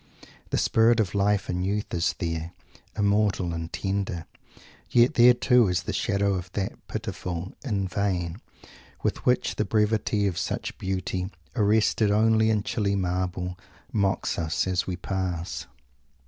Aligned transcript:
The 0.49 0.57
spirit 0.57 0.99
of 0.99 1.13
life 1.13 1.47
and 1.47 1.63
youth 1.63 1.93
is 1.93 2.15
there 2.17 2.53
immortal 2.97 3.53
and 3.53 3.71
tender 3.71 4.25
yet 4.89 5.13
there 5.13 5.35
too 5.35 5.67
is 5.67 5.83
the 5.83 5.93
shadow 5.93 6.33
of 6.33 6.51
that 6.53 6.87
pitiful 6.87 7.53
"in 7.63 7.87
vain," 7.87 8.37
with 9.03 9.23
which 9.27 9.57
the 9.57 9.63
brevity 9.63 10.25
of 10.25 10.39
such 10.39 10.75
beauty, 10.79 11.29
arrested 11.55 12.09
only 12.09 12.49
in 12.49 12.63
chilly 12.63 12.95
marble, 12.95 13.59
mocks 13.93 14.39
us 14.39 14.65
as 14.65 14.87
we 14.87 14.95
pass! 14.95 15.67